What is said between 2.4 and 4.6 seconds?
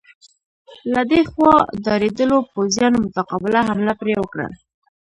پوځیانو متقابله حمله پرې وکړه.